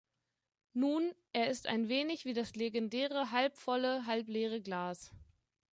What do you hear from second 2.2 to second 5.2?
wie das legendäre halbvolle, halbleere Glas.